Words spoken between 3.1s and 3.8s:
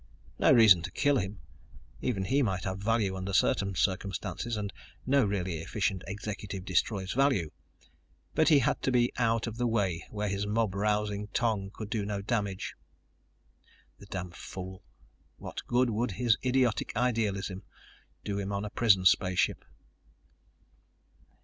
under certain